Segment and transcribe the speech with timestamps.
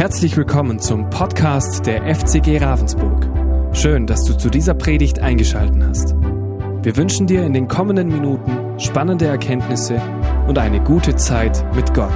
[0.00, 3.28] Herzlich willkommen zum Podcast der FCG Ravensburg.
[3.76, 6.14] Schön, dass du zu dieser Predigt eingeschaltet hast.
[6.14, 10.00] Wir wünschen dir in den kommenden Minuten spannende Erkenntnisse
[10.48, 12.14] und eine gute Zeit mit Gott.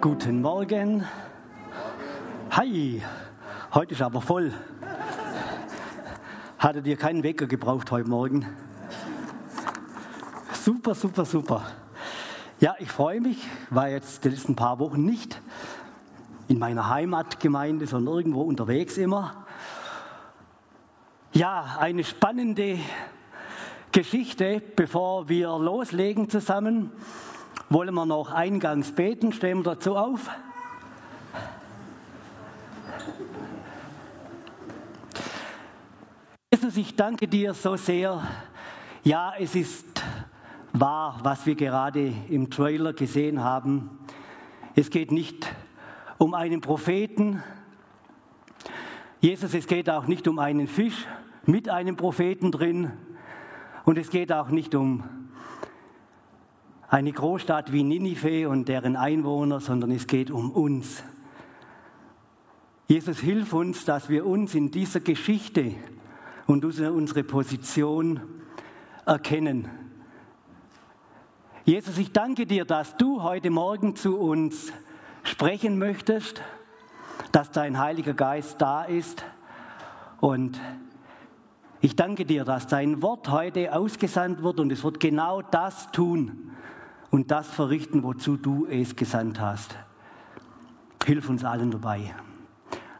[0.00, 1.04] Guten Morgen.
[2.52, 3.02] Hi,
[3.74, 4.50] heute ist aber voll.
[6.58, 8.46] Hattet ihr keinen Wecker gebraucht heute Morgen?
[10.54, 11.66] Super, super, super.
[12.58, 13.36] Ja, ich freue mich,
[13.68, 15.42] war jetzt die letzten paar Wochen nicht
[16.48, 19.44] in meiner Heimatgemeinde, sondern irgendwo unterwegs immer.
[21.34, 22.78] Ja, eine spannende
[23.92, 24.62] Geschichte.
[24.74, 26.92] Bevor wir loslegen zusammen,
[27.68, 29.34] wollen wir noch eingangs beten.
[29.34, 30.30] Stehen wir dazu auf.
[36.54, 38.26] Jesus, ich danke dir so sehr.
[39.04, 39.95] Ja, es ist
[40.80, 43.90] wahr, was wir gerade im Trailer gesehen haben.
[44.74, 45.46] Es geht nicht
[46.18, 47.42] um einen Propheten.
[49.20, 51.06] Jesus, es geht auch nicht um einen Fisch
[51.46, 52.92] mit einem Propheten drin.
[53.84, 55.04] Und es geht auch nicht um
[56.88, 61.02] eine Großstadt wie Ninive und deren Einwohner, sondern es geht um uns.
[62.88, 65.74] Jesus, hilf uns, dass wir uns in dieser Geschichte
[66.46, 68.20] und unsere Position
[69.04, 69.85] erkennen.
[71.66, 74.72] Jesus, ich danke dir, dass du heute Morgen zu uns
[75.24, 76.40] sprechen möchtest,
[77.32, 79.24] dass dein Heiliger Geist da ist.
[80.20, 80.60] Und
[81.80, 86.52] ich danke dir, dass dein Wort heute ausgesandt wird und es wird genau das tun
[87.10, 89.76] und das verrichten, wozu du es gesandt hast.
[91.04, 92.14] Hilf uns allen dabei.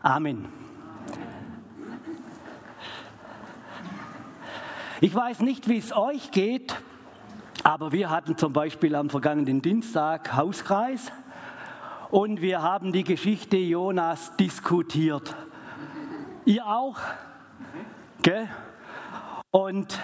[0.02, 0.46] Amen.
[5.00, 6.74] Ich weiß nicht, wie es euch geht.
[7.66, 11.10] Aber wir hatten zum Beispiel am vergangenen Dienstag Hauskreis
[12.12, 15.34] und wir haben die Geschichte Jonas diskutiert.
[16.44, 16.96] Ihr auch?
[18.22, 18.46] Gell?
[19.50, 19.98] Und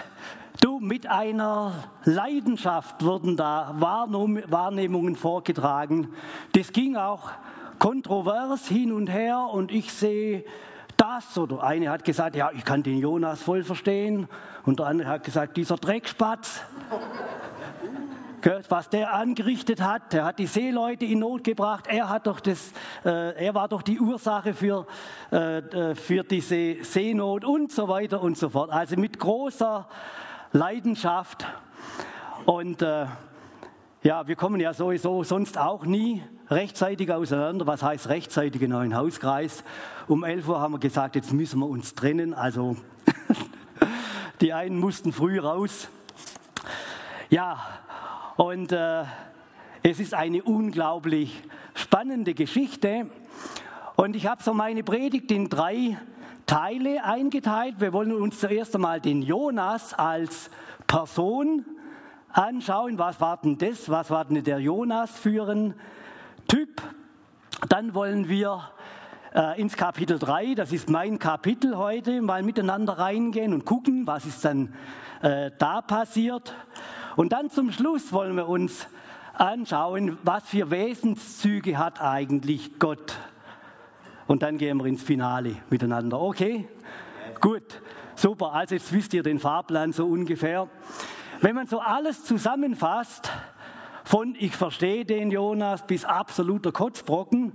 [0.59, 1.71] du, mit einer
[2.03, 6.09] Leidenschaft wurden da Wahrnehmungen vorgetragen.
[6.51, 7.31] Das ging auch
[7.79, 10.43] kontrovers hin und her und ich sehe
[10.97, 14.27] das oder eine hat gesagt, ja, ich kann den Jonas voll verstehen
[14.65, 16.61] und der andere hat gesagt, dieser Dreckspatz
[18.69, 20.13] was der angerichtet hat.
[20.13, 21.87] Der hat die Seeleute in Not gebracht.
[21.87, 22.71] Er, hat doch das,
[23.05, 24.85] äh, er war doch die Ursache für,
[25.31, 28.69] äh, äh, für diese Seenot und so weiter und so fort.
[28.69, 29.87] Also mit großer
[30.51, 31.45] Leidenschaft.
[32.45, 37.65] Und ja, wir kommen ja sowieso sonst auch nie rechtzeitig auseinander.
[37.65, 39.63] Was heißt rechtzeitig in einen Hauskreis?
[40.07, 42.33] Um 11 Uhr haben wir gesagt, jetzt müssen wir uns trennen.
[42.33, 42.75] Also
[44.41, 45.87] die einen mussten früh raus.
[47.29, 47.57] Ja,
[48.35, 49.03] und äh,
[49.83, 51.43] es ist eine unglaublich
[51.75, 53.07] spannende Geschichte.
[53.95, 55.97] Und ich habe so meine Predigt in drei
[56.45, 57.75] Teile eingeteilt.
[57.79, 60.49] Wir wollen uns zuerst einmal den Jonas als
[60.87, 61.63] Person
[62.29, 62.97] anschauen.
[62.97, 63.89] Was war denn das?
[63.89, 65.75] Was war denn der Jonas für ein
[66.47, 66.81] Typ?
[67.69, 68.71] Dann wollen wir
[69.35, 74.25] äh, ins Kapitel 3, das ist mein Kapitel heute, mal miteinander reingehen und gucken, was
[74.25, 74.73] ist dann
[75.21, 76.53] äh, da passiert.
[77.15, 78.87] Und dann zum Schluss wollen wir uns
[79.33, 83.17] anschauen, was für Wesenszüge hat eigentlich Gott.
[84.27, 86.19] Und dann gehen wir ins Finale miteinander.
[86.19, 86.67] Okay?
[87.41, 87.81] Gut,
[88.15, 88.53] super.
[88.53, 90.69] Also jetzt wisst ihr den Fahrplan so ungefähr.
[91.41, 93.29] Wenn man so alles zusammenfasst,
[94.05, 97.53] von ich verstehe den Jonas bis absoluter Kotzbrocken,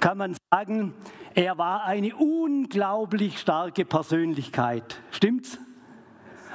[0.00, 0.94] kann man sagen,
[1.34, 5.00] er war eine unglaublich starke Persönlichkeit.
[5.10, 5.58] Stimmt's?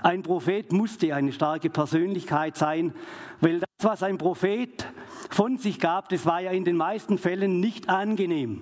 [0.03, 2.93] Ein Prophet musste eine starke Persönlichkeit sein,
[3.41, 4.87] weil das, was ein Prophet
[5.29, 8.61] von sich gab, das war ja in den meisten Fällen nicht angenehm.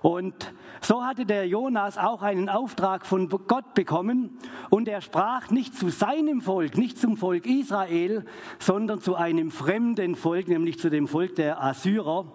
[0.00, 4.38] Und so hatte der Jonas auch einen Auftrag von Gott bekommen
[4.70, 8.24] und er sprach nicht zu seinem Volk, nicht zum Volk Israel,
[8.58, 12.26] sondern zu einem fremden Volk, nämlich zu dem Volk der Assyrer.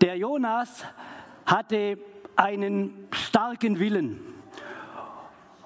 [0.00, 0.84] Der Jonas
[1.44, 1.98] hatte
[2.34, 4.31] einen starken Willen.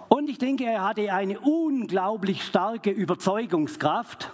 [0.09, 4.31] Und ich denke, er hatte eine unglaublich starke Überzeugungskraft.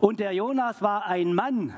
[0.00, 1.74] Und der Jonas war ein Mann,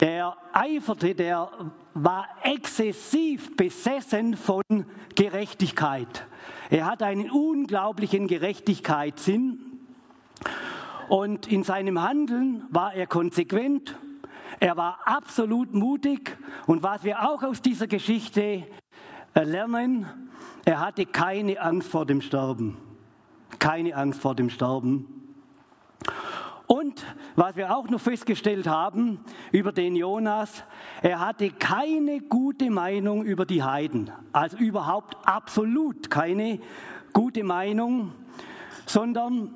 [0.00, 1.50] der eiferte, der
[1.94, 4.62] war exzessiv besessen von
[5.14, 6.26] Gerechtigkeit.
[6.70, 9.58] Er hat einen unglaublichen Gerechtigkeitssinn.
[11.08, 13.96] Und in seinem Handeln war er konsequent,
[14.60, 16.36] er war absolut mutig.
[16.66, 18.64] Und was wir auch aus dieser Geschichte
[19.34, 20.06] lernen,
[20.64, 22.76] er hatte keine Angst vor dem Sterben.
[23.58, 25.06] Keine Angst vor dem Sterben.
[26.66, 27.04] Und
[27.36, 29.20] was wir auch noch festgestellt haben
[29.52, 30.64] über den Jonas,
[31.02, 36.58] er hatte keine gute Meinung über die Heiden, also überhaupt absolut keine
[37.12, 38.12] gute Meinung,
[38.86, 39.50] sondern,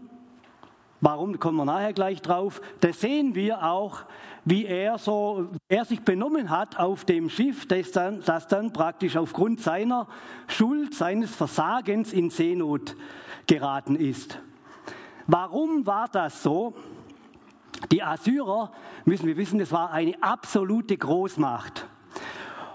[1.01, 4.03] warum kommen wir nachher gleich drauf, da sehen wir auch,
[4.51, 9.19] wie er, so, er sich benommen hat auf dem Schiff, das dann, das dann praktisch
[9.19, 10.09] aufgrund seiner
[10.47, 12.97] Schuld, seines Versagens in Seenot
[13.47, 14.39] geraten ist.
[15.27, 16.75] Warum war das so?
[17.93, 18.73] Die Assyrer,
[19.05, 21.87] müssen wir wissen, das war eine absolute Großmacht.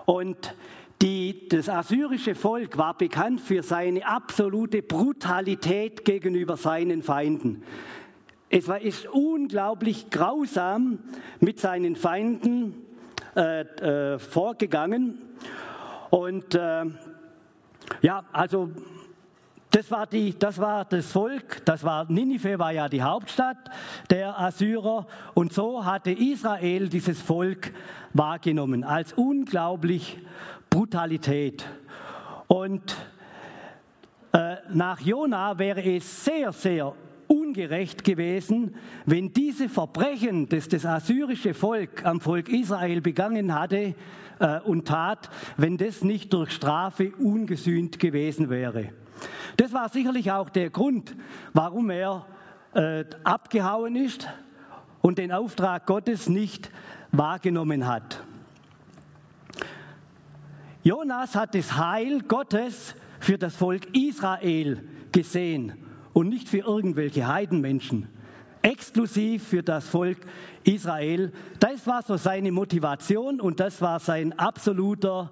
[0.06, 0.54] Und
[1.02, 7.64] die, das assyrische Volk war bekannt für seine absolute Brutalität gegenüber seinen Feinden.
[8.56, 11.00] Es war ist unglaublich grausam
[11.40, 12.86] mit seinen Feinden
[13.36, 15.18] äh, äh, vorgegangen.
[16.12, 16.86] Und äh,
[18.04, 18.70] ja, also
[19.72, 23.58] das war, die, das war das Volk, das war Ninive war ja die Hauptstadt
[24.12, 27.74] der Assyrer und so hatte Israel dieses Volk
[28.14, 30.20] wahrgenommen als unglaublich
[30.70, 31.66] Brutalität.
[32.46, 32.96] Und
[34.32, 36.94] äh, nach Jona wäre es sehr, sehr
[37.54, 38.74] ungerecht gewesen,
[39.06, 43.94] wenn diese Verbrechen, das das assyrische Volk am Volk Israel begangen hatte
[44.40, 48.90] äh, und tat, wenn das nicht durch Strafe ungesühnt gewesen wäre.
[49.58, 51.16] Das war sicherlich auch der Grund,
[51.54, 52.26] warum er
[52.74, 54.28] äh, abgehauen ist
[55.02, 56.72] und den Auftrag Gottes nicht
[57.12, 58.20] wahrgenommen hat.
[60.82, 65.82] Jonas hat das Heil Gottes für das Volk Israel gesehen
[66.13, 68.07] und nicht für irgendwelche Heidenmenschen.
[68.62, 70.19] Exklusiv für das Volk
[70.63, 71.33] Israel.
[71.60, 75.31] Das war so seine Motivation und das war sein absoluter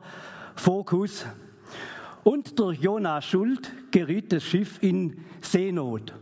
[0.56, 1.26] Fokus.
[2.24, 6.14] Und durch Jonas Schuld geriet das Schiff in Seenot.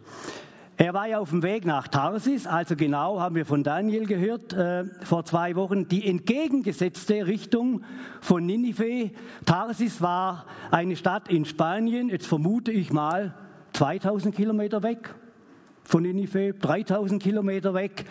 [0.77, 4.53] Er war ja auf dem Weg nach Tarsis, also genau haben wir von Daniel gehört
[4.53, 7.83] äh, vor zwei Wochen, die entgegengesetzte Richtung
[8.21, 9.11] von Ninive.
[9.45, 13.33] Tarsis war eine Stadt in Spanien, jetzt vermute ich mal
[13.79, 15.15] 2000 Kilometer weg
[15.85, 18.03] von Ninive, 3000 Kilometer weg.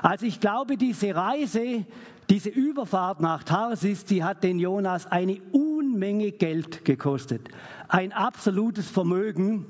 [0.00, 1.84] Also ich glaube, diese Reise,
[2.30, 7.48] diese Überfahrt nach Tarsis, die hat den Jonas eine Unmenge Geld gekostet.
[7.88, 9.66] Ein absolutes Vermögen.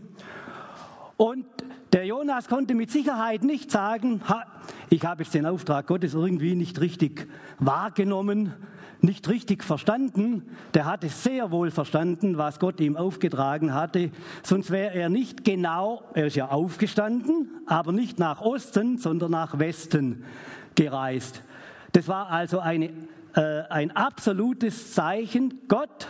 [1.16, 1.46] Und
[1.90, 4.20] der Jonas konnte mit Sicherheit nicht sagen,
[4.90, 8.52] ich habe jetzt den Auftrag Gottes irgendwie nicht richtig wahrgenommen,
[9.06, 10.42] nicht richtig verstanden.
[10.74, 14.10] Der hatte sehr wohl verstanden, was Gott ihm aufgetragen hatte.
[14.42, 19.58] Sonst wäre er nicht genau, er ist ja aufgestanden, aber nicht nach Osten, sondern nach
[19.58, 20.24] Westen
[20.74, 21.42] gereist.
[21.92, 22.90] Das war also eine,
[23.34, 25.62] äh, ein absolutes Zeichen.
[25.68, 26.08] Gott,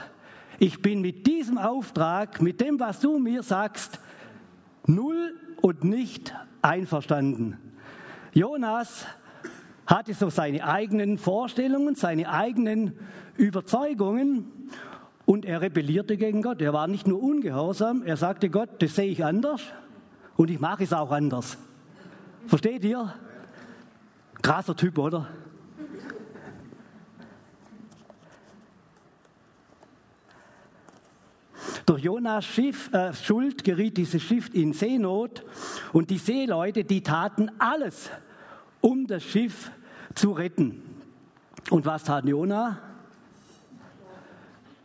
[0.59, 4.01] ich bin mit diesem Auftrag, mit dem, was du mir sagst,
[4.87, 7.59] null und nicht einverstanden.
[8.33, 9.07] Jonas
[9.87, 12.99] hatte so seine eigenen Vorstellungen, seine eigenen
[13.37, 14.71] Überzeugungen
[15.25, 16.61] und er rebellierte gegen Gott.
[16.61, 19.63] Er war nicht nur ungehorsam, er sagte Gott, das sehe ich anders
[20.37, 21.59] und ich mache es auch anders.
[22.47, 23.13] Versteht ihr?
[24.43, 25.29] Krasser Typ, oder?
[31.87, 35.45] Durch Jonas Schiff, äh, Schuld geriet dieses Schiff in Seenot
[35.93, 38.11] und die Seeleute, die taten alles,
[38.81, 39.71] um das Schiff
[40.17, 40.83] zu retten.
[41.71, 42.79] Und was tat Jona?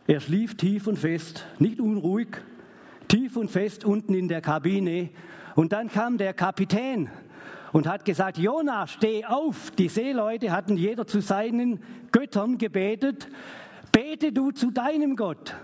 [0.06, 2.38] Er schlief tief und fest, nicht unruhig,
[3.08, 5.10] tief und fest unten in der Kabine.
[5.54, 7.08] Und dann kam der Kapitän
[7.72, 9.70] und hat gesagt, Jona, steh auf.
[9.72, 13.28] Die Seeleute hatten jeder zu seinen Göttern gebetet.
[13.92, 15.54] Bete du zu deinem Gott.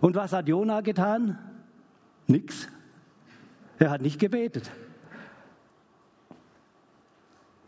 [0.00, 1.38] Und was hat Jona getan?
[2.26, 2.68] Nix.
[3.78, 4.70] Er hat nicht gebetet.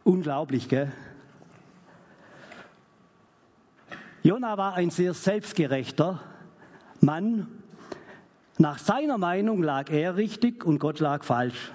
[0.04, 0.92] Unglaublich, gell?
[4.24, 6.20] Jona war ein sehr selbstgerechter
[7.00, 7.46] Mann.
[8.58, 11.70] Nach seiner Meinung lag er richtig und Gott lag falsch.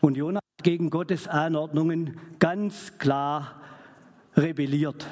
[0.00, 3.60] Und Jona hat gegen Gottes Anordnungen ganz klar
[4.36, 5.06] rebelliert.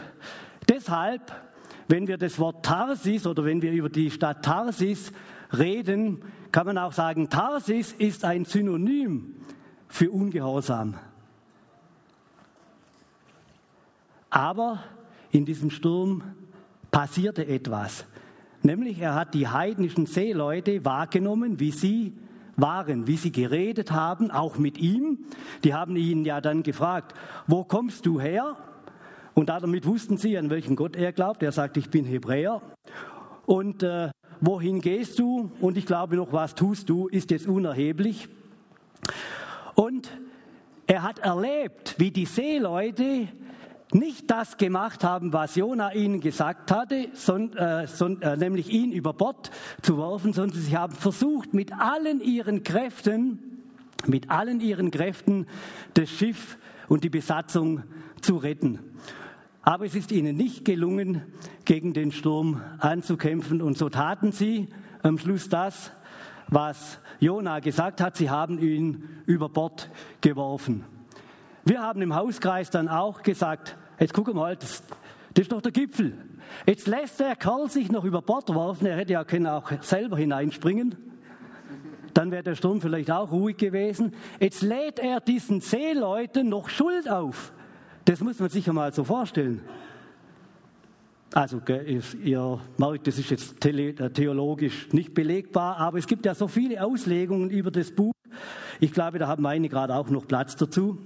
[0.69, 1.33] Deshalb
[1.89, 5.13] wenn wir das Wort Tarsis oder wenn wir über die Stadt Tarsis
[5.57, 9.37] reden, kann man auch sagen, Tarsis ist ein Synonym
[9.89, 10.95] für Ungehorsam.
[14.31, 14.83] Aber
[15.31, 16.23] in diesem Sturm
[16.91, 18.05] passierte etwas.
[18.63, 22.15] Nämlich er hat die heidnischen Seeleute wahrgenommen, wie sie
[22.57, 25.19] waren, wie sie geredet haben, auch mit ihm.
[25.63, 27.15] Die haben ihn ja dann gefragt,
[27.47, 28.57] wo kommst du her?
[29.35, 31.43] Und damit wussten sie, an welchen Gott er glaubt.
[31.43, 32.63] Er sagt, ich bin Hebräer.
[33.45, 35.51] Und äh, wohin gehst du?
[35.61, 38.29] Und ich glaube noch, was tust du, ist jetzt unerheblich.
[39.75, 40.11] Und
[40.87, 43.29] er hat erlebt, wie die Seeleute
[43.97, 49.51] nicht das gemacht haben, was Jona ihnen gesagt hatte, äh, äh, nämlich ihn über Bord
[49.83, 53.63] zu werfen, sondern sie haben versucht, mit allen ihren Kräften,
[54.07, 55.47] mit allen ihren Kräften
[55.95, 57.83] das Schiff und die Besatzung
[58.21, 58.79] zu retten.
[59.63, 61.23] Aber es ist ihnen nicht gelungen,
[61.65, 63.61] gegen den Sturm anzukämpfen.
[63.61, 64.69] Und so taten sie
[65.03, 65.91] am Schluss das,
[66.47, 68.17] was Jona gesagt hat.
[68.17, 70.85] Sie haben ihn über Bord geworfen.
[71.65, 74.83] Wir haben im Hauskreis dann auch gesagt, jetzt guck mal, das,
[75.35, 76.13] das ist doch der Gipfel.
[76.67, 78.87] Jetzt lässt der Kerl sich noch über Bord werfen.
[78.87, 80.95] Er hätte ja können auch selber hineinspringen.
[82.15, 84.15] Dann wäre der Sturm vielleicht auch ruhig gewesen.
[84.41, 87.53] Jetzt lädt er diesen Seeleuten noch Schuld auf.
[88.07, 89.61] Das muss man sich ja mal so vorstellen.
[91.35, 91.61] Also
[92.23, 96.83] ihr merkt, das ist jetzt äh, theologisch nicht belegbar, aber es gibt ja so viele
[96.83, 98.15] Auslegungen über das Buch.
[98.81, 100.99] Ich glaube, da haben meine gerade auch noch Platz dazu.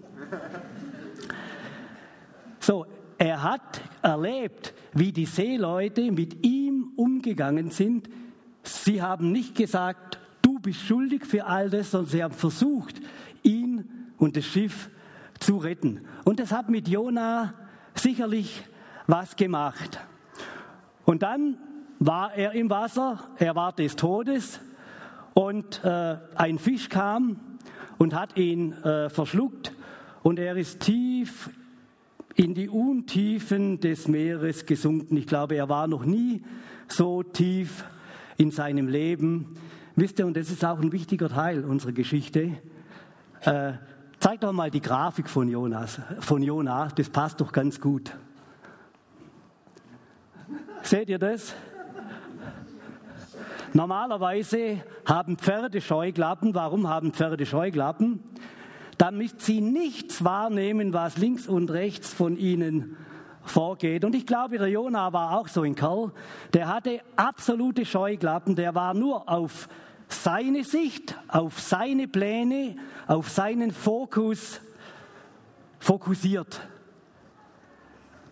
[3.20, 8.08] Er hat erlebt, wie die Seeleute mit ihm umgegangen sind.
[8.62, 12.94] Sie haben nicht gesagt, du bist schuldig für all das, sondern sie haben versucht,
[13.42, 13.84] ihn
[14.16, 14.88] und das Schiff
[15.38, 16.00] zu retten.
[16.24, 17.52] Und das hat mit Jona
[17.94, 18.64] sicherlich
[19.06, 20.00] was gemacht.
[21.04, 21.58] Und dann
[21.98, 24.60] war er im Wasser, er war des Todes
[25.34, 27.58] und äh, ein Fisch kam
[27.98, 29.74] und hat ihn äh, verschluckt
[30.22, 31.50] und er ist tief
[32.40, 35.14] in die Untiefen des Meeres gesunken.
[35.18, 36.42] Ich glaube, er war noch nie
[36.88, 37.84] so tief
[38.38, 39.56] in seinem Leben.
[39.94, 42.52] Wisst ihr, und das ist auch ein wichtiger Teil unserer Geschichte.
[43.42, 43.74] Äh,
[44.20, 48.14] Zeig doch mal die Grafik von Jonas, von Jonah, das passt doch ganz gut.
[50.82, 51.54] Seht ihr das?
[53.72, 56.54] Normalerweise haben Pferde Scheuklappen.
[56.54, 58.20] Warum haben Pferde Scheuklappen?
[59.00, 62.98] Damit sie nichts wahrnehmen, was links und rechts von ihnen
[63.44, 64.04] vorgeht.
[64.04, 66.12] Und ich glaube, der Jonah war auch so ein Kerl.
[66.52, 68.56] Der hatte absolute Scheuklappen.
[68.56, 69.70] Der war nur auf
[70.06, 72.76] seine Sicht, auf seine Pläne,
[73.06, 74.60] auf seinen Fokus
[75.78, 76.60] fokussiert.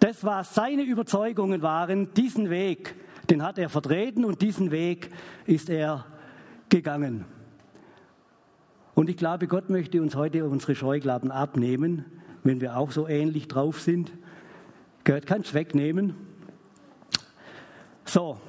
[0.01, 2.95] Das, was seine Überzeugungen waren, diesen Weg,
[3.31, 5.09] den hat er vertreten und diesen Weg
[5.47, 6.05] ist er
[6.69, 7.38] gegangen.
[8.99, 12.05] Und ich glaube, Gott möchte uns heute unsere Scheuklappen abnehmen,
[12.43, 14.11] wenn wir auch so ähnlich drauf sind.
[15.05, 16.14] Gott kann es wegnehmen.
[18.05, 18.40] So,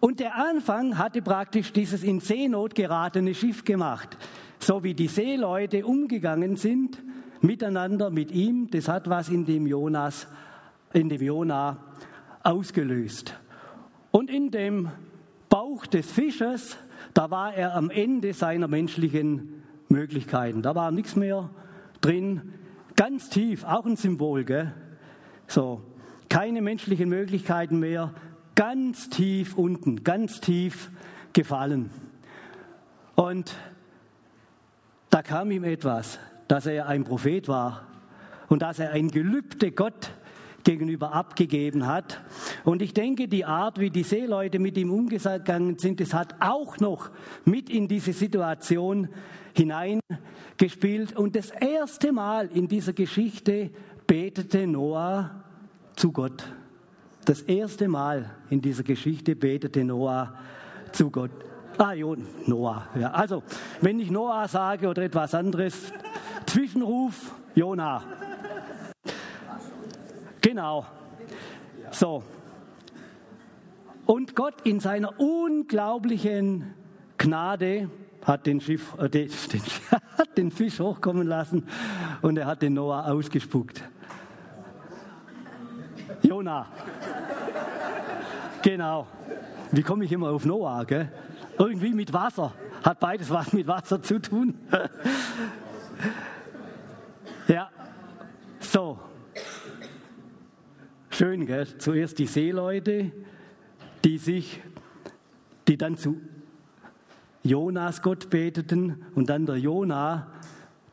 [0.00, 4.16] und der Anfang hatte praktisch dieses in Seenot geratene Schiff gemacht.
[4.60, 6.98] So wie die Seeleute umgegangen sind
[7.42, 10.26] miteinander, mit ihm, das hat was in dem Jonas,
[10.94, 11.76] in dem Jona
[12.42, 13.34] ausgelöst.
[14.10, 14.90] Und in dem
[15.50, 16.78] Bauch des Fisches,
[17.14, 20.62] da war er am Ende seiner menschlichen Möglichkeiten.
[20.62, 21.50] Da war nichts mehr
[22.00, 22.54] drin.
[22.96, 24.72] Ganz tief, auch ein Symbol, gell?
[25.46, 25.82] So,
[26.28, 28.12] keine menschlichen Möglichkeiten mehr
[28.58, 30.90] ganz tief unten, ganz tief
[31.32, 31.90] gefallen.
[33.14, 33.54] Und
[35.10, 37.86] da kam ihm etwas, dass er ein Prophet war
[38.48, 40.10] und dass er ein Gelübde Gott
[40.68, 42.20] gegenüber abgegeben hat.
[42.62, 46.76] Und ich denke, die Art, wie die Seeleute mit ihm umgegangen sind, das hat auch
[46.78, 47.08] noch
[47.46, 49.08] mit in diese Situation
[49.54, 51.16] hineingespielt.
[51.16, 53.70] Und das erste Mal in dieser Geschichte
[54.06, 55.42] betete Noah
[55.96, 56.44] zu Gott.
[57.24, 60.34] Das erste Mal in dieser Geschichte betete Noah
[60.92, 61.30] zu Gott.
[61.78, 62.88] Ah, jo, Noah.
[63.00, 63.12] Ja.
[63.12, 63.42] Also,
[63.80, 65.94] wenn ich Noah sage oder etwas anderes,
[66.44, 68.02] Zwischenruf, Jona.
[70.40, 70.86] Genau.
[71.90, 72.22] So.
[74.06, 76.74] Und Gott in seiner unglaublichen
[77.18, 77.90] Gnade
[78.24, 79.62] hat den, Schiff, äh, den, den,
[80.36, 81.66] den Fisch hochkommen lassen
[82.22, 83.82] und er hat den Noah ausgespuckt.
[86.22, 86.66] Jona.
[88.62, 89.06] Genau.
[89.72, 90.84] Wie komme ich immer auf Noah?
[90.84, 91.10] Gell?
[91.58, 92.52] Irgendwie mit Wasser.
[92.82, 94.58] Hat beides was mit Wasser zu tun.
[97.48, 97.68] ja,
[98.60, 98.98] so.
[101.18, 101.66] Schön, gell?
[101.78, 103.10] Zuerst die Seeleute,
[104.04, 104.60] die sich,
[105.66, 106.20] die dann zu
[107.42, 110.28] Jonas Gott beteten und dann der Jona,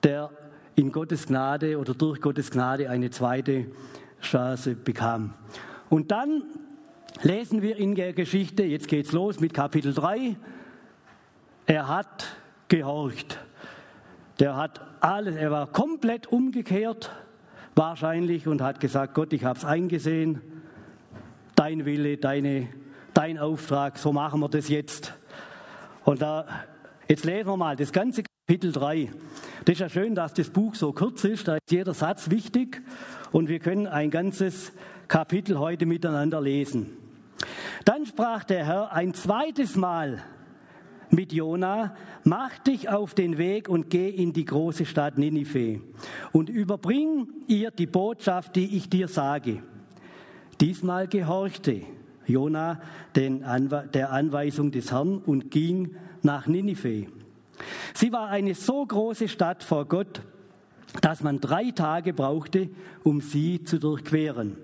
[0.02, 0.32] der
[0.74, 3.68] in Gottes Gnade oder durch Gottes Gnade eine zweite
[4.20, 5.36] Chance bekam.
[5.92, 6.42] Und dann
[7.22, 10.36] lesen wir in der Geschichte, jetzt geht's los mit Kapitel 3,
[11.68, 12.36] er hat
[12.68, 13.38] gehorcht.
[14.40, 17.12] Der hat alles, er war komplett umgekehrt
[17.76, 20.42] wahrscheinlich und hat gesagt, Gott, ich habe es eingesehen,
[21.56, 22.68] dein Wille, deine,
[23.14, 25.14] dein Auftrag, so machen wir das jetzt.
[26.06, 26.46] Und da,
[27.08, 29.12] jetzt lesen wir mal das ganze Kapitel 3.
[29.66, 32.82] Das ist ja schön, dass das Buch so kurz ist, da ist jeder Satz wichtig
[33.32, 34.72] und wir können ein ganzes
[35.08, 36.98] Kapitel heute miteinander lesen.
[37.84, 40.24] Dann sprach der Herr ein zweites Mal
[41.12, 45.82] mit Jona, mach dich auf den Weg und geh in die große Stadt Ninive
[46.32, 49.62] und überbring ihr die Botschaft, die ich dir sage.
[50.60, 51.82] Diesmal gehorchte
[52.26, 52.80] Jona
[53.16, 57.08] der Anweisung des Herrn und ging nach Ninive.
[57.94, 60.22] Sie war eine so große Stadt vor Gott,
[61.02, 62.70] dass man drei Tage brauchte,
[63.04, 64.58] um sie zu durchqueren.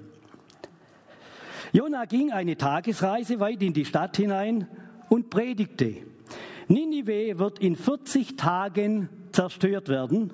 [1.74, 4.68] Jona ging eine Tagesreise weit in die Stadt hinein
[5.10, 5.98] und predigte.
[6.72, 10.32] Ninive wird in 40 Tagen zerstört werden.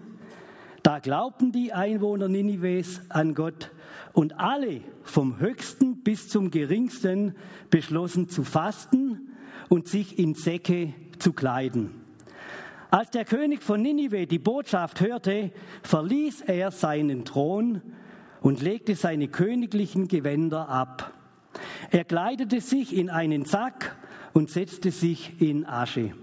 [0.83, 3.71] Da glaubten die Einwohner Ninives an Gott
[4.13, 7.35] und alle vom höchsten bis zum geringsten
[7.71, 9.33] beschlossen zu fasten
[9.67, 11.89] und sich in Säcke zu kleiden.
[12.91, 15.51] Als der König von Ninive die Botschaft hörte,
[15.81, 17.81] verließ er seinen Thron
[18.41, 21.13] und legte seine königlichen Gewänder ab.
[21.89, 23.97] Er kleidete sich in einen Sack
[24.33, 26.13] und setzte sich in Asche.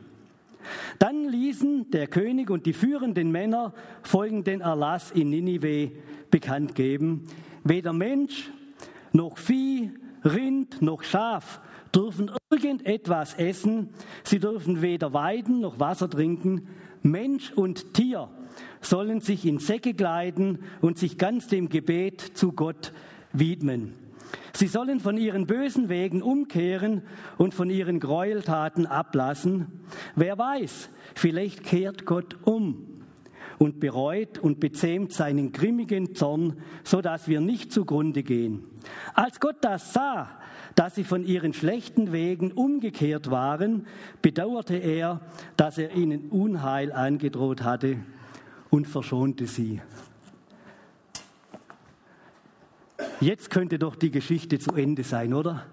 [0.99, 5.93] Dann ließen der König und die führenden Männer folgenden Erlass in Ninive
[6.31, 7.25] bekannt geben.
[7.65, 8.51] Weder Mensch
[9.13, 9.91] noch Vieh,
[10.25, 11.61] Rind noch Schaf
[11.95, 13.91] dürfen irgendetwas essen,
[14.25, 16.67] sie dürfen weder weiden noch Wasser trinken,
[17.03, 18.29] Mensch und Tier
[18.81, 22.93] sollen sich in Säcke kleiden und sich ganz dem Gebet zu Gott
[23.33, 24.04] widmen.
[24.53, 27.03] Sie sollen von ihren bösen Wegen umkehren
[27.39, 29.67] und von ihren Gräueltaten ablassen.
[30.15, 32.87] Wer weiß, vielleicht kehrt Gott um
[33.59, 38.65] und bereut und bezähmt seinen grimmigen Zorn, so dass wir nicht zugrunde gehen.
[39.15, 40.29] Als Gott das sah,
[40.75, 43.87] dass sie von ihren schlechten Wegen umgekehrt waren,
[44.23, 45.21] bedauerte er,
[45.57, 47.99] dass er ihnen Unheil angedroht hatte
[48.71, 49.81] und verschonte sie.
[53.21, 55.65] Jetzt könnte doch die Geschichte zu Ende sein, oder?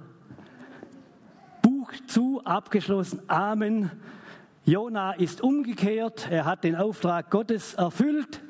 [1.61, 3.91] Buch zu, abgeschlossen, Amen.
[4.63, 8.41] Jona ist umgekehrt, er hat den Auftrag Gottes erfüllt.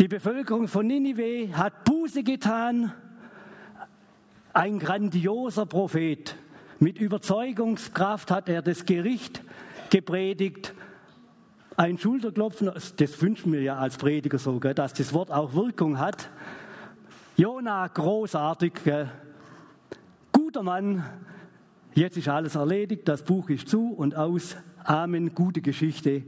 [0.00, 2.92] Die Bevölkerung von Ninive hat Buße getan.
[4.52, 6.36] Ein grandioser Prophet.
[6.80, 9.42] Mit Überzeugungskraft hat er das Gericht
[9.90, 10.74] gepredigt.
[11.76, 16.30] Ein Schulterklopfen, das wünschen wir ja als Prediger so, dass das Wort auch Wirkung hat.
[17.36, 18.72] Jona, großartig,
[20.32, 21.04] guter Mann,
[21.96, 24.56] Jetzt ist alles erledigt, das Buch ist zu und aus.
[24.82, 26.24] Amen, gute Geschichte.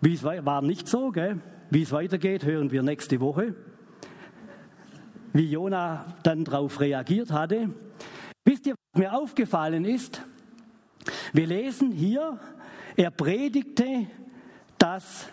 [0.00, 1.40] Wie es war nicht so, gell?
[1.70, 3.56] Wie es weitergeht, hören wir nächste Woche.
[5.32, 7.70] Wie Jona dann darauf reagiert hatte.
[8.44, 10.22] Wisst ihr, was mir aufgefallen ist?
[11.32, 12.38] Wir lesen hier,
[12.96, 14.06] er predigte
[14.78, 15.26] das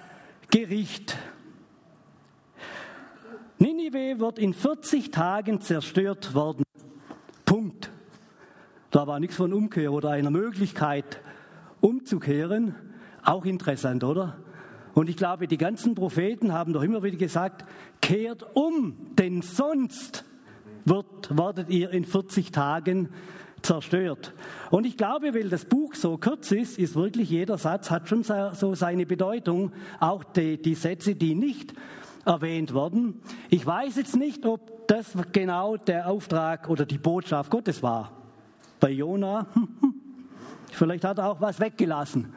[0.51, 1.17] Gericht.
[3.57, 6.63] Ninive wird in 40 Tagen zerstört worden.
[7.45, 7.89] Punkt.
[8.91, 11.21] Da war nichts von Umkehr oder einer Möglichkeit
[11.81, 12.75] umzukehren.
[13.23, 14.37] Auch interessant, oder?
[14.93, 17.65] Und ich glaube, die ganzen Propheten haben doch immer wieder gesagt,
[18.01, 20.25] kehrt um, denn sonst
[20.85, 23.09] wird, werdet ihr in 40 Tagen
[23.63, 24.33] zerstört.
[24.69, 28.23] Und ich glaube, weil das Buch so kurz ist, ist wirklich jeder Satz hat schon
[28.23, 29.71] so seine Bedeutung.
[29.99, 31.73] Auch die, die Sätze, die nicht
[32.25, 33.21] erwähnt werden.
[33.49, 38.11] Ich weiß jetzt nicht, ob das genau der Auftrag oder die Botschaft Gottes war
[38.83, 39.47] bei Jona,
[40.71, 42.33] vielleicht hat er auch was weggelassen.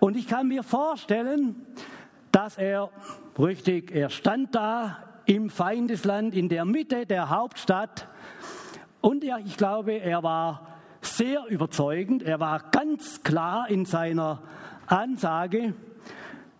[0.00, 1.54] Und ich kann mir vorstellen,
[2.32, 2.90] dass er,
[3.38, 8.08] richtig, er stand da im Feindesland, in der Mitte der Hauptstadt.
[9.08, 10.68] Und ja, ich glaube, er war
[11.00, 14.42] sehr überzeugend, er war ganz klar in seiner
[14.86, 15.72] Ansage.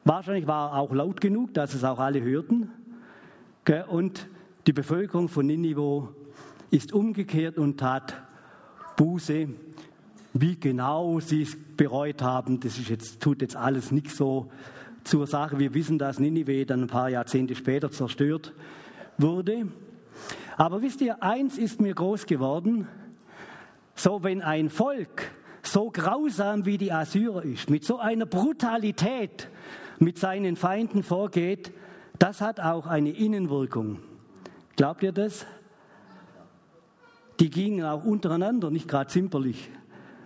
[0.04, 2.70] Wahrscheinlich war er auch laut genug, dass es auch alle hörten.
[3.88, 4.28] Und
[4.66, 6.08] die Bevölkerung von Ninive
[6.70, 8.14] ist umgekehrt und tat
[8.96, 9.48] Buße.
[10.32, 14.50] Wie genau sie es bereut haben, das jetzt, tut jetzt alles nicht so
[15.04, 15.58] zur Sache.
[15.58, 18.54] Wir wissen, dass Ninive dann ein paar Jahrzehnte später zerstört
[19.18, 19.66] wurde.
[20.59, 22.87] Aber wisst ihr, eins ist mir groß geworden.
[23.94, 25.31] So, wenn ein Volk
[25.62, 29.49] so grausam wie die Assyrer ist, mit so einer Brutalität
[29.99, 31.73] mit seinen Feinden vorgeht,
[32.18, 34.01] das hat auch eine Innenwirkung.
[34.77, 35.47] Glaubt ihr das?
[37.40, 39.71] die gingen auch untereinander nicht gerade zimperlich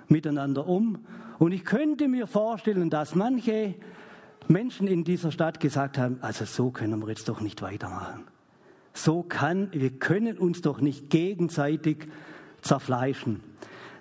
[0.08, 1.04] miteinander um.
[1.38, 3.74] Und ich könnte mir vorstellen, dass manche
[4.48, 8.24] Menschen in dieser Stadt gesagt haben, also so können wir jetzt doch nicht weitermachen.
[8.94, 12.08] So kann, wir können uns doch nicht gegenseitig
[12.60, 13.40] zerfleischen.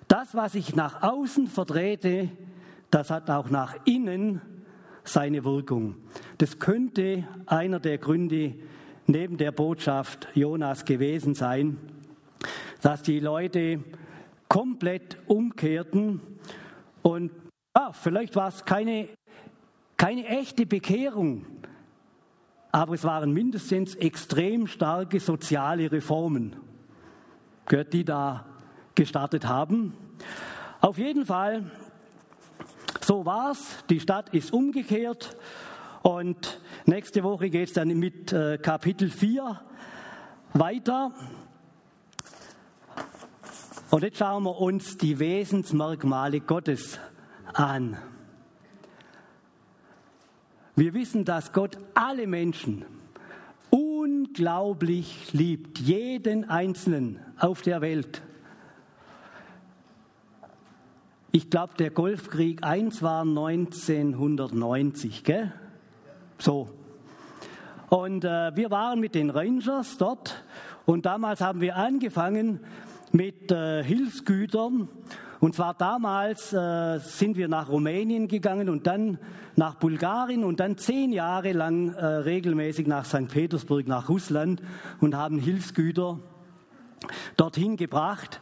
[0.08, 2.30] Das, was ich nach außen vertrete,
[2.90, 4.42] das hat auch nach innen
[5.04, 5.96] seine Wirkung.
[6.38, 8.56] Das könnte einer der Gründe
[9.08, 11.78] neben der Botschaft Jonas gewesen sein,
[12.82, 13.84] dass die Leute
[14.48, 16.20] komplett umkehrten
[17.02, 17.32] und
[17.76, 19.08] ja, vielleicht war es keine,
[19.98, 21.46] keine echte Bekehrung,
[22.72, 26.56] aber es waren mindestens extrem starke soziale Reformen,
[27.92, 28.46] die da
[28.96, 29.94] gestartet haben.
[30.80, 31.70] Auf jeden Fall,
[33.02, 33.84] so war es.
[33.90, 35.36] Die Stadt ist umgekehrt
[36.02, 39.60] und nächste Woche geht es dann mit äh, Kapitel 4
[40.54, 41.12] weiter.
[43.90, 47.00] Und jetzt schauen wir uns die Wesensmerkmale Gottes
[47.54, 47.98] an.
[50.82, 52.86] Wir wissen, dass Gott alle Menschen
[53.70, 58.24] unglaublich liebt, jeden Einzelnen auf der Welt.
[61.32, 65.54] Ich glaube, der Golfkrieg 1 war 1990, gell?
[66.40, 66.68] So.
[67.90, 70.44] Und äh, wir waren mit den Rangers dort
[70.88, 72.60] und damals haben wir angefangen
[73.12, 74.90] mit äh, Hilfsgütern.
[75.42, 79.18] Und zwar damals äh, sind wir nach Rumänien gegangen und dann
[79.56, 83.28] nach Bulgarien und dann zehn Jahre lang äh, regelmäßig nach St.
[83.28, 84.62] Petersburg, nach Russland
[85.00, 86.20] und haben Hilfsgüter
[87.38, 88.40] dorthin gebracht.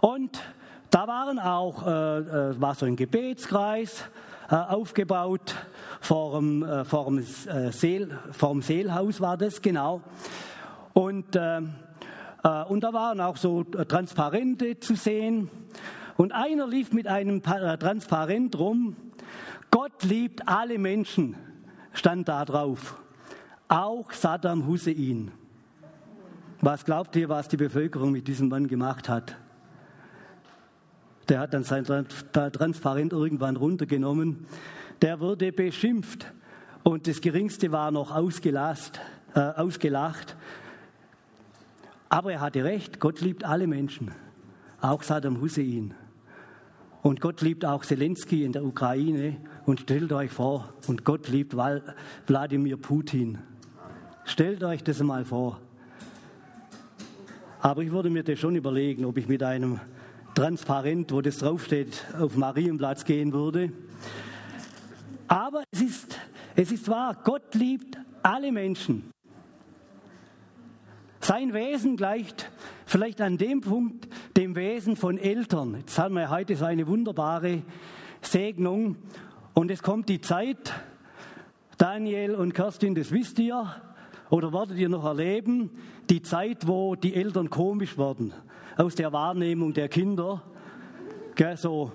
[0.00, 0.40] Und
[0.88, 4.04] da waren auch, äh, äh, war so ein Gebetskreis
[4.48, 5.54] äh, aufgebaut,
[6.00, 10.00] vor dem, äh, vor, dem, äh, Seel, vor dem Seelhaus war das, genau.
[10.94, 11.60] Und, äh,
[12.68, 15.50] und da waren auch so Transparente zu sehen.
[16.16, 18.96] Und einer lief mit einem Transparent rum.
[19.70, 21.36] Gott liebt alle Menschen,
[21.92, 22.96] stand da drauf.
[23.68, 25.32] Auch Saddam Hussein.
[26.60, 29.36] Was glaubt ihr, was die Bevölkerung mit diesem Mann gemacht hat?
[31.28, 34.46] Der hat dann sein Transparent irgendwann runtergenommen.
[35.02, 36.32] Der wurde beschimpft
[36.82, 39.00] und das Geringste war noch ausgelacht.
[39.34, 40.36] Äh, ausgelacht.
[42.08, 44.12] Aber er hatte recht, Gott liebt alle Menschen,
[44.80, 45.92] auch Saddam Hussein.
[47.04, 49.36] Und Gott liebt auch Zelensky in der Ukraine.
[49.66, 53.40] Und stellt euch vor, und Gott liebt Wladimir Putin.
[54.24, 55.60] Stellt euch das mal vor.
[57.60, 59.80] Aber ich würde mir das schon überlegen, ob ich mit einem
[60.34, 63.70] transparent, wo das draufsteht, auf Marienplatz gehen würde.
[65.28, 66.18] Aber es ist,
[66.56, 69.13] es ist wahr, Gott liebt alle Menschen.
[71.24, 72.50] Sein Wesen gleicht
[72.84, 75.76] vielleicht an dem Punkt dem Wesen von Eltern.
[75.78, 77.62] Jetzt haben wir heute so eine wunderbare
[78.20, 78.96] Segnung
[79.54, 80.74] und es kommt die Zeit,
[81.78, 83.74] Daniel und Kerstin, das wisst ihr
[84.28, 85.70] oder werdet ihr noch erleben,
[86.10, 88.34] die Zeit, wo die Eltern komisch werden
[88.76, 90.42] aus der Wahrnehmung der Kinder.
[91.36, 91.90] Gell, so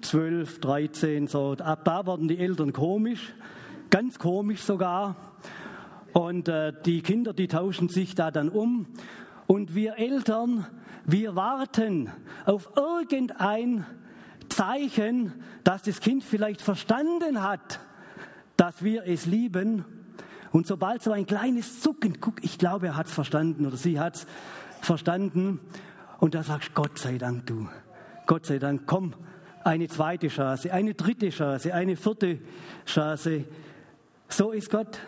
[0.00, 3.34] 12, 13, so ab da werden die Eltern komisch,
[3.88, 5.33] ganz komisch sogar.
[6.14, 8.86] Und äh, die Kinder, die tauschen sich da dann um.
[9.46, 10.66] Und wir Eltern,
[11.04, 12.10] wir warten
[12.46, 13.84] auf irgendein
[14.48, 17.80] Zeichen, dass das Kind vielleicht verstanden hat,
[18.56, 19.84] dass wir es lieben.
[20.52, 23.98] Und sobald so ein kleines Zucken, guck, ich glaube, er hat es verstanden oder sie
[23.98, 24.26] hat es
[24.80, 25.60] verstanden,
[26.20, 27.68] und da sagst Gott sei Dank, du.
[28.26, 29.14] Gott sei Dank, komm,
[29.64, 32.38] eine zweite Chance, eine dritte Chance, eine vierte
[32.86, 33.44] Chance.
[34.28, 34.98] So ist Gott.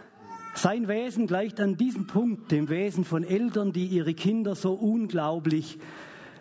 [0.57, 5.79] Sein Wesen gleicht an diesem Punkt dem Wesen von Eltern, die ihre Kinder so unglaublich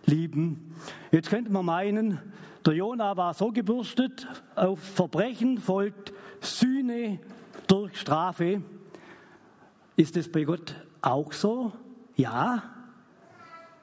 [0.06, 0.74] lieben.
[1.12, 2.20] Jetzt könnte man meinen,
[2.66, 4.26] der Jona war so gebürstet,
[4.56, 7.20] auf Verbrechen folgt Sühne
[7.68, 8.62] durch Strafe.
[9.98, 11.74] Ist es bei Gott auch so?
[12.16, 12.64] Ja,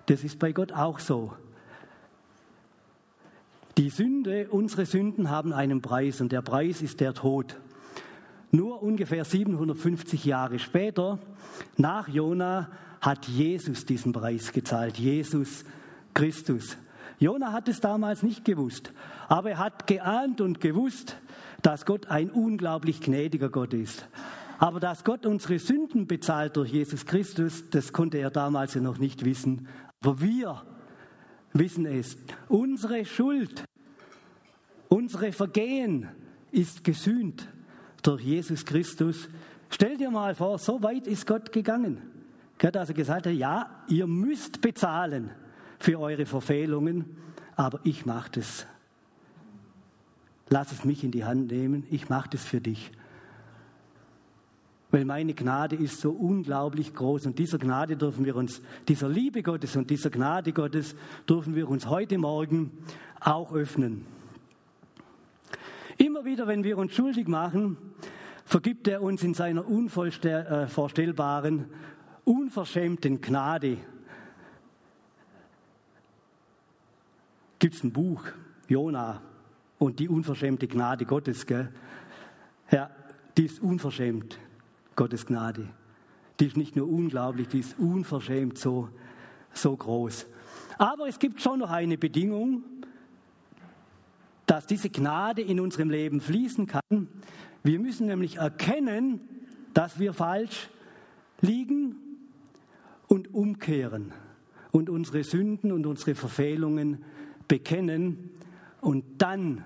[0.07, 1.35] das ist bei Gott auch so.
[3.77, 7.59] Die Sünde, unsere Sünden haben einen Preis und der Preis ist der Tod.
[8.55, 11.19] Nur ungefähr 750 Jahre später,
[11.79, 12.69] nach Jona,
[13.01, 14.99] hat Jesus diesen Preis gezahlt.
[14.99, 15.65] Jesus
[16.13, 16.77] Christus.
[17.19, 18.93] Jona hat es damals nicht gewusst,
[19.29, 21.17] aber er hat geahnt und gewusst,
[21.63, 24.07] dass Gott ein unglaublich gnädiger Gott ist.
[24.59, 28.99] Aber dass Gott unsere Sünden bezahlt durch Jesus Christus, das konnte er damals ja noch
[28.99, 29.67] nicht wissen.
[30.03, 30.63] Aber wir
[31.55, 32.19] wissen es.
[32.49, 33.65] Unsere Schuld,
[34.89, 36.09] unsere Vergehen
[36.51, 37.49] ist gesühnt
[38.03, 39.29] durch Jesus Christus.
[39.71, 42.03] Stell dir mal vor, so weit ist Gott gegangen,
[42.59, 45.31] dass er gesagt hat, ja, ihr müsst bezahlen
[45.79, 47.17] für eure Verfehlungen,
[47.57, 48.67] aber ich mache das.
[50.49, 52.93] Lass es mich in die Hand nehmen, ich mache das für dich
[54.93, 59.43] weil meine Gnade ist so unglaublich groß und dieser Gnade dürfen wir uns, dieser Liebe
[59.43, 60.95] Gottes und dieser Gnade Gottes
[61.29, 62.71] dürfen wir uns heute Morgen
[63.19, 64.05] auch öffnen.
[66.03, 67.77] Immer wieder, wenn wir uns schuldig machen,
[68.45, 71.65] vergibt er uns in seiner unvorstellbaren, äh,
[72.25, 73.77] unverschämten Gnade.
[77.61, 78.25] Gibt es ein Buch,
[78.67, 79.23] Jona
[79.79, 81.73] und die unverschämte Gnade Gottes, gell?
[82.73, 82.91] Ja,
[83.39, 84.41] die ist unverschämt,
[84.97, 85.69] Gottes Gnade.
[86.41, 88.89] Die ist nicht nur unglaublich, die ist unverschämt so,
[89.53, 90.27] so groß.
[90.79, 92.65] Aber es gibt schon noch eine Bedingung,
[94.47, 97.09] dass diese Gnade in unserem Leben fließen kann.
[97.63, 99.21] Wir müssen nämlich erkennen,
[99.75, 100.69] dass wir falsch
[101.41, 101.97] liegen
[103.09, 104.13] und umkehren
[104.71, 107.05] und unsere Sünden und unsere Verfehlungen
[107.49, 108.31] bekennen
[108.81, 109.65] und dann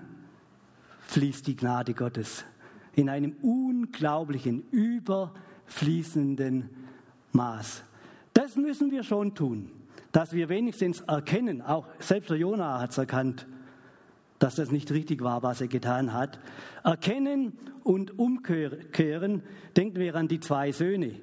[1.07, 2.43] fließt die Gnade Gottes
[2.93, 6.69] in einem unglaublichen, überfließenden
[7.31, 7.83] Maß.
[8.33, 9.71] Das müssen wir schon tun,
[10.11, 13.47] dass wir wenigstens erkennen, auch selbst der Jonah hat es erkannt,
[14.39, 16.39] dass das nicht richtig war, was er getan hat.
[16.83, 19.41] Erkennen und umkehren,
[19.75, 21.13] denken wir an die zwei Söhne.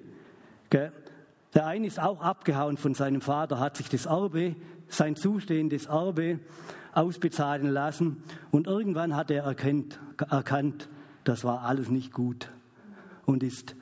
[0.73, 4.57] Der eine ist auch abgehauen von seinem Vater, hat sich das Erbe,
[4.89, 6.41] sein zustehendes Erbe
[6.93, 10.01] ausbezahlen lassen und irgendwann hat er erkannt,
[10.31, 10.89] erkannt
[11.25, 12.51] das war alles nicht gut
[13.25, 13.75] und ist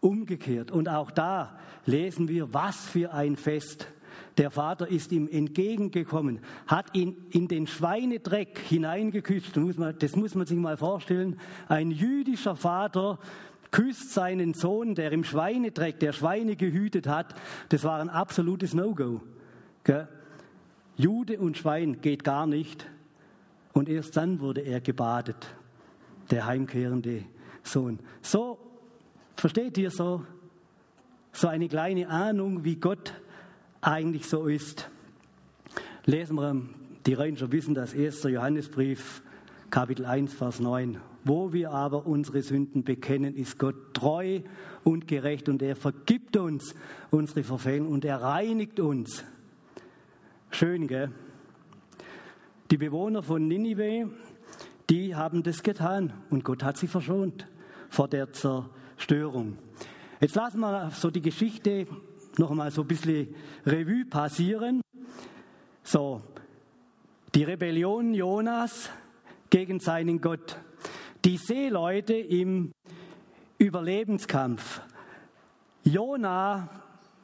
[0.00, 0.70] umgekehrt.
[0.70, 3.88] Und auch da lesen wir, was für ein Fest
[4.38, 9.58] der Vater ist ihm entgegengekommen, hat ihn in den Schweinedreck hineingeküsst.
[9.98, 11.38] Das muss man sich mal vorstellen.
[11.68, 13.18] Ein jüdischer Vater
[13.72, 17.34] küsst seinen Sohn, der im Schweinedreck der Schweine gehütet hat.
[17.68, 19.20] Das war ein absolutes No-Go.
[20.96, 22.86] Jude und Schwein geht gar nicht.
[23.72, 25.48] Und erst dann wurde er gebadet,
[26.30, 27.24] der heimkehrende
[27.62, 27.98] Sohn.
[28.22, 28.58] So,
[29.36, 30.24] versteht ihr so,
[31.32, 33.12] so eine kleine Ahnung, wie Gott
[33.80, 34.88] eigentlich so ist.
[36.04, 36.62] Lesen wir,
[37.06, 38.24] die Ranger wissen das, 1.
[38.24, 39.22] Johannesbrief,
[39.70, 40.98] Kapitel 1, Vers 9.
[41.24, 44.40] Wo wir aber unsere Sünden bekennen, ist Gott treu
[44.84, 46.74] und gerecht und er vergibt uns
[47.10, 49.24] unsere Verfehlungen und er reinigt uns.
[50.50, 51.10] Schön, gell?
[52.70, 54.10] Die Bewohner von Ninive,
[54.88, 57.46] die haben das getan und Gott hat sie verschont
[57.90, 59.58] vor der Zerstörung.
[60.20, 61.86] Jetzt lassen wir so die Geschichte
[62.38, 63.34] noch einmal so ein bisschen
[63.66, 64.80] Revue passieren.
[65.82, 66.22] So,
[67.34, 68.90] die Rebellion Jonas
[69.50, 70.56] gegen seinen Gott.
[71.24, 72.72] Die Seeleute im
[73.58, 74.82] Überlebenskampf.
[75.84, 76.68] Jona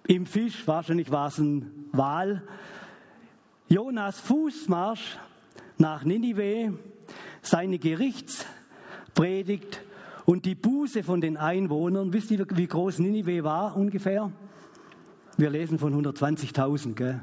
[0.07, 2.43] im Fisch, wahrscheinlich war es ein Wal.
[3.69, 5.19] Jonas Fußmarsch
[5.79, 6.75] nach Ninive,
[7.41, 9.83] seine Gerichtspredigt
[10.25, 12.13] und die Buße von den Einwohnern.
[12.13, 14.31] Wisst ihr, wie groß Ninive war ungefähr?
[15.37, 17.19] Wir lesen von 120.000.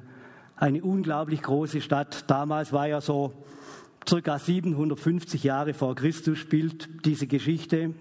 [0.57, 2.29] Eine unglaublich große Stadt.
[2.29, 3.33] Damals war ja so
[4.07, 7.93] circa 750 Jahre vor Christus spielt diese Geschichte.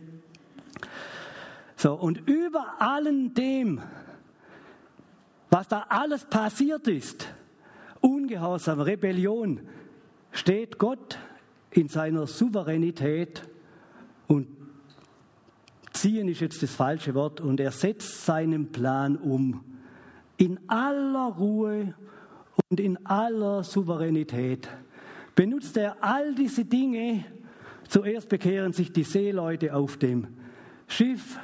[1.76, 3.80] So, und über allem dem,
[5.48, 7.32] was da alles passiert ist,
[8.00, 9.60] Ungehorsam, Rebellion,
[10.32, 11.18] steht Gott
[11.70, 13.42] in seiner Souveränität
[14.26, 14.48] und
[15.92, 19.69] ziehen ist jetzt das falsche Wort und er setzt seinen Plan um
[20.40, 21.94] in aller Ruhe
[22.70, 24.70] und in aller Souveränität
[25.34, 27.24] benutzt er all diese Dinge.
[27.88, 30.28] Zuerst bekehren sich die Seeleute auf dem
[30.86, 31.38] Schiff,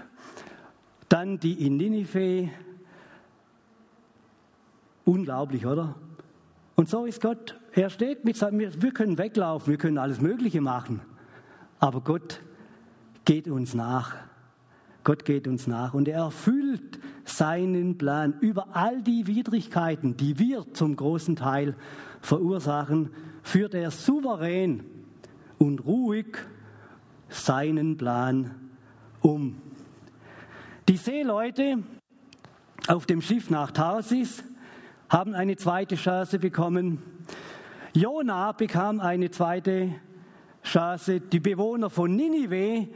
[1.10, 2.48] dann die in Ninive.
[5.04, 5.94] Unglaublich, oder?
[6.74, 7.60] Und so ist Gott.
[7.72, 11.02] Er steht mit seinem, wir können weglaufen, wir können alles Mögliche machen,
[11.80, 12.40] aber Gott
[13.26, 14.16] geht uns nach.
[15.04, 20.72] Gott geht uns nach und er erfüllt seinen Plan über all die Widrigkeiten, die wir
[20.72, 21.74] zum großen Teil
[22.20, 23.10] verursachen,
[23.42, 24.84] führt er souverän
[25.58, 26.38] und ruhig
[27.28, 28.54] seinen Plan
[29.20, 29.60] um.
[30.88, 31.82] Die Seeleute
[32.86, 34.44] auf dem Schiff nach Tarsis
[35.08, 37.02] haben eine zweite Chance bekommen.
[37.92, 39.94] Jona bekam eine zweite
[40.62, 41.20] Chance.
[41.20, 42.88] Die Bewohner von Ninive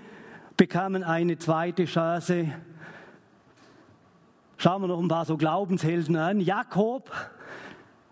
[0.56, 2.48] bekamen eine zweite Chance.
[4.62, 6.38] Schauen wir noch ein paar so Glaubenshelden an.
[6.38, 7.10] Jakob,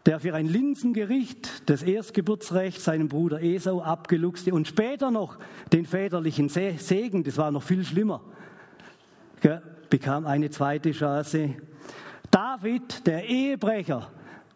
[0.07, 5.37] der für ein Linsengericht das Erstgeburtsrecht seinem Bruder Esau abgeluchste und später noch
[5.75, 8.23] den väterlichen Segen, das war noch viel schlimmer,
[9.91, 11.55] bekam eine zweite Chance.
[12.31, 14.11] David, der Ehebrecher,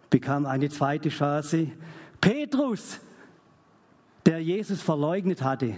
[0.09, 1.73] bekam eine zweite Chance.
[2.23, 3.01] Petrus,
[4.25, 5.75] der Jesus verleugnet hatte,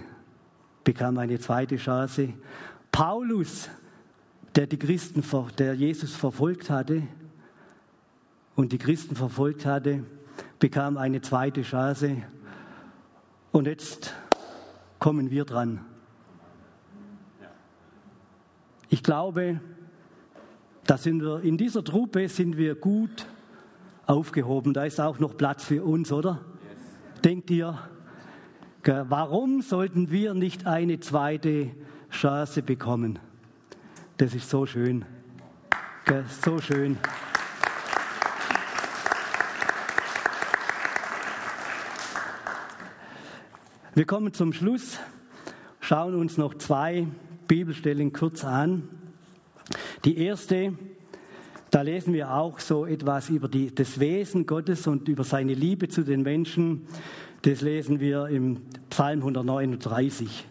[0.85, 2.29] bekam eine zweite Chance.
[2.89, 3.69] Paulus,
[4.55, 5.23] der die Christen,
[5.57, 7.03] der Jesus verfolgt hatte
[8.55, 10.03] und die Christen verfolgt hatte,
[10.59, 12.23] bekam eine zweite Chance.
[13.51, 14.13] Und jetzt
[14.99, 15.81] kommen wir dran.
[18.89, 19.59] Ich glaube,
[20.85, 23.25] da sind wir, in dieser Truppe sind wir gut
[24.05, 24.73] aufgehoben.
[24.73, 26.39] Da ist auch noch Platz für uns, oder?
[26.69, 27.21] Yes.
[27.23, 27.77] Denkt ihr,
[28.83, 31.71] warum sollten wir nicht eine zweite
[32.09, 33.19] Chance bekommen?
[34.17, 35.03] Das ist so schön.
[36.41, 36.97] So schön.
[43.93, 44.99] Wir kommen zum Schluss,
[45.81, 47.07] schauen uns noch zwei
[47.49, 48.87] Bibelstellen kurz an.
[50.05, 50.73] Die erste,
[51.71, 55.89] da lesen wir auch so etwas über die, das Wesen Gottes und über seine Liebe
[55.89, 56.87] zu den Menschen.
[57.41, 60.45] Das lesen wir im Psalm 139.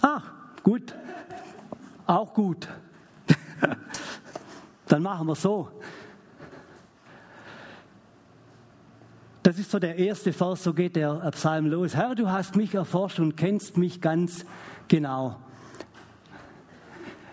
[0.00, 0.22] Ah,
[0.68, 0.94] gut.
[2.06, 2.68] Auch gut.
[4.86, 5.68] Dann machen wir so.
[9.42, 11.96] Das ist so der erste Vers, so geht der Psalm los.
[11.96, 14.44] Herr, du hast mich erforscht und kennst mich ganz
[14.88, 15.36] genau.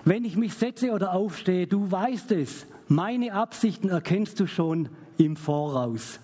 [0.06, 2.68] Wenn ich mich setze oder aufstehe, du weißt es.
[2.88, 6.22] Meine Absichten erkennst du schon im Voraus.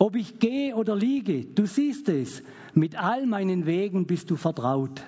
[0.00, 2.42] Ob ich gehe oder liege, du siehst es.
[2.74, 5.00] Mit all meinen Wegen bist du vertraut.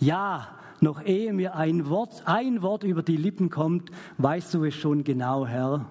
[0.00, 0.48] Ja,
[0.80, 5.04] noch ehe mir ein Wort, ein Wort über die Lippen kommt, weißt du es schon
[5.04, 5.86] genau, Herr.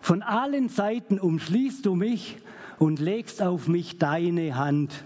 [0.00, 2.38] Von allen Seiten umschließt du mich
[2.78, 5.04] und legst auf mich deine Hand.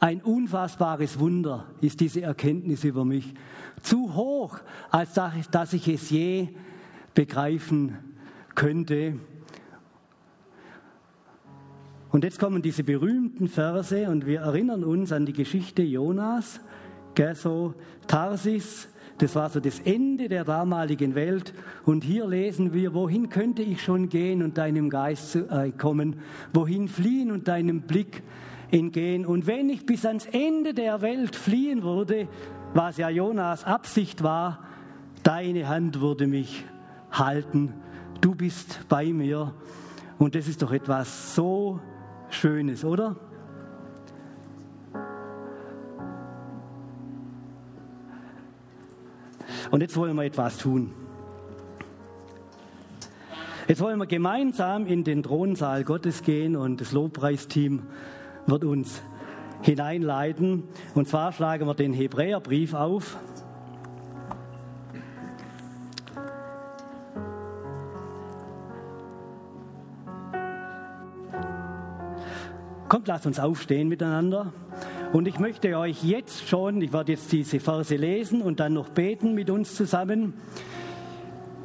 [0.00, 3.32] Ein unfassbares Wunder ist diese Erkenntnis über mich.
[3.82, 4.58] Zu hoch,
[4.90, 6.48] als dass ich es je
[7.14, 7.96] begreifen
[8.54, 9.18] könnte.
[12.14, 16.60] Und jetzt kommen diese berühmten Verse und wir erinnern uns an die Geschichte Jonas,
[17.16, 17.34] gell,
[18.06, 18.86] Tarsis,
[19.18, 21.52] das war so das Ende der damaligen Welt.
[21.84, 26.20] Und hier lesen wir, wohin könnte ich schon gehen und deinem Geist äh, kommen?
[26.52, 28.22] Wohin fliehen und deinem Blick
[28.70, 29.26] entgehen?
[29.26, 32.28] Und wenn ich bis ans Ende der Welt fliehen würde,
[32.74, 34.60] was ja Jonas Absicht war,
[35.24, 36.64] deine Hand würde mich
[37.10, 37.72] halten.
[38.20, 39.52] Du bist bei mir.
[40.16, 41.80] Und das ist doch etwas so
[42.34, 43.16] Schönes, oder?
[49.70, 50.92] Und jetzt wollen wir etwas tun.
[53.66, 57.82] Jetzt wollen wir gemeinsam in den Thronsaal Gottes gehen und das Lobpreisteam
[58.46, 59.02] wird uns
[59.62, 60.64] hineinleiten.
[60.94, 63.16] Und zwar schlagen wir den Hebräerbrief auf.
[73.04, 74.54] Kommt, lasst uns aufstehen miteinander.
[75.12, 78.88] Und ich möchte euch jetzt schon, ich werde jetzt diese Verse lesen und dann noch
[78.88, 80.32] beten mit uns zusammen.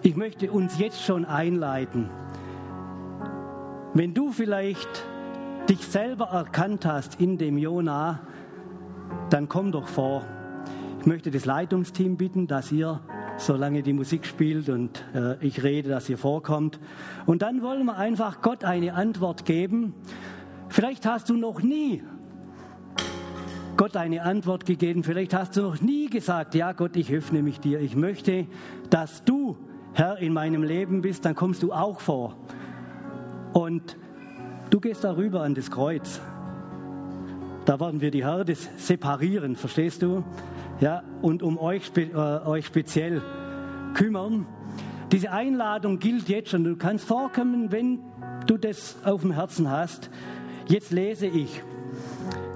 [0.02, 2.10] Ich möchte uns jetzt schon einleiten.
[3.94, 4.90] Wenn du vielleicht
[5.70, 8.20] dich selber erkannt hast in dem Jona,
[9.30, 10.26] dann komm doch vor.
[11.00, 13.00] Ich möchte das Leitungsteam bitten, dass ihr,
[13.38, 16.82] solange die Musik spielt und äh, ich rede, dass ihr vorkommt.
[17.26, 19.94] Und dann wollen wir einfach Gott eine Antwort geben
[20.80, 22.02] Vielleicht hast du noch nie
[23.76, 25.04] Gott eine Antwort gegeben.
[25.04, 27.82] Vielleicht hast du noch nie gesagt, ja Gott, ich öffne mich dir.
[27.82, 28.48] Ich möchte,
[28.90, 29.58] dass du
[29.92, 31.26] Herr in meinem Leben bist.
[31.26, 32.38] Dann kommst du auch vor.
[33.52, 33.98] Und
[34.70, 36.22] du gehst darüber an das Kreuz.
[37.66, 40.24] Da werden wir die Herde separieren, verstehst du?
[40.80, 43.22] Ja, und um euch, spe äh, euch speziell
[43.96, 44.46] kümmern.
[45.12, 46.64] Diese Einladung gilt jetzt schon.
[46.64, 48.00] Du kannst vorkommen, wenn
[48.48, 50.10] du das auf dem Herzen hast.
[50.70, 51.64] Jetzt lese ich,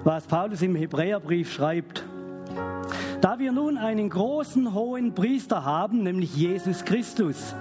[0.03, 2.03] was Paulus im Hebräerbrief schreibt.
[3.21, 7.55] Da wir nun einen großen hohen Priester haben, nämlich Jesus Christus,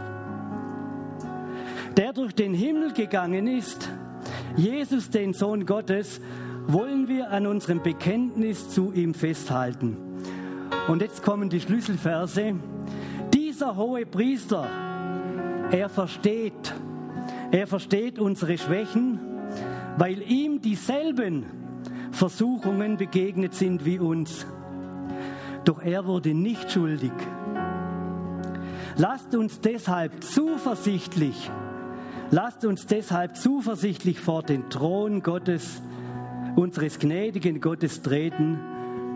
[1.96, 3.88] der durch den Himmel gegangen ist,
[4.54, 6.20] Jesus, den Sohn Gottes,
[6.66, 9.96] wollen wir an unserem Bekenntnis zu ihm festhalten.
[10.86, 12.56] Und jetzt kommen die Schlüsselverse.
[13.32, 14.68] Dieser hohe Priester,
[15.70, 16.74] er versteht,
[17.50, 19.11] er versteht unsere Schwächen
[19.98, 21.44] weil ihm dieselben
[22.12, 24.46] Versuchungen begegnet sind wie uns.
[25.64, 27.12] Doch er wurde nicht schuldig.
[28.96, 31.50] Lasst uns deshalb zuversichtlich,
[32.30, 35.80] lasst uns deshalb zuversichtlich vor den Thron Gottes,
[36.56, 38.58] unseres gnädigen Gottes treten.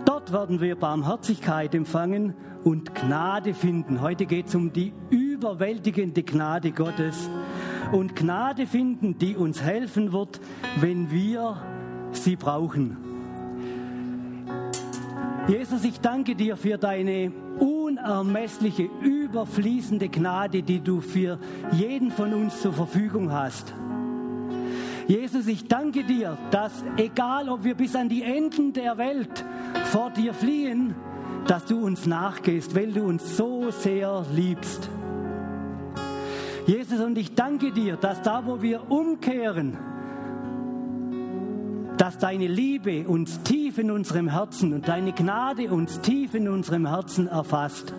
[0.06, 4.00] Dort werden wir Barmherzigkeit empfangen und Gnade finden.
[4.00, 7.28] Heute geht es um die überwältigende Gnade Gottes
[7.92, 10.40] und Gnade finden, die uns helfen wird,
[10.80, 11.56] wenn wir
[12.12, 12.96] sie brauchen.
[15.48, 21.38] Jesus, ich danke dir für deine unermessliche, überfließende Gnade, die du für
[21.72, 23.72] jeden von uns zur Verfügung hast.
[25.06, 29.44] Jesus, ich danke dir, dass egal ob wir bis an die Enden der Welt
[29.84, 30.96] vor dir fliehen,
[31.46, 34.90] dass du uns nachgehst, weil du uns so sehr liebst.
[36.66, 39.78] Jesus, und ich danke dir, dass da, wo wir umkehren,
[41.96, 46.86] dass deine Liebe uns tief in unserem Herzen und deine Gnade uns tief in unserem
[46.88, 47.94] Herzen erfasst.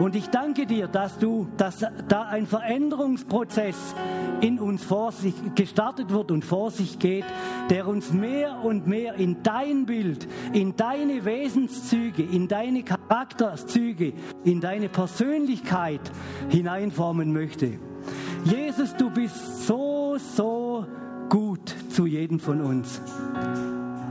[0.00, 3.76] Und ich danke dir, dass du, dass da ein Veränderungsprozess
[4.40, 7.26] in uns vor sich gestartet wird und vor sich geht,
[7.68, 14.62] der uns mehr und mehr in dein Bild, in deine Wesenszüge, in deine Charakterzüge, in
[14.62, 16.00] deine Persönlichkeit
[16.48, 17.78] hineinformen möchte.
[18.44, 20.86] Jesus, du bist so, so
[21.28, 23.02] gut zu jedem von uns.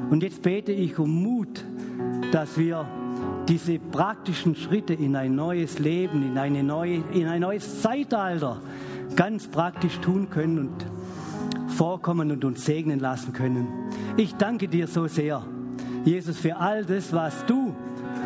[0.10, 1.64] Und jetzt bete ich um Mut,
[2.32, 2.86] dass wir
[3.47, 8.62] diese praktischen Schritte in ein neues Leben, in, eine neue, in ein neues Zeitalter
[9.16, 10.86] ganz praktisch tun können und
[11.76, 13.68] vorkommen und uns segnen lassen können.
[14.18, 15.43] Ich danke dir so sehr,
[16.05, 17.76] Jesus, für all das, was du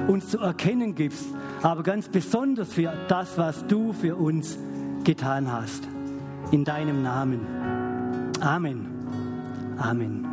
[0.07, 1.25] uns zu erkennen gibst,
[1.61, 4.57] aber ganz besonders für das, was du für uns
[5.03, 5.87] getan hast.
[6.51, 7.41] In deinem Namen.
[8.41, 8.87] Amen.
[9.77, 10.32] Amen.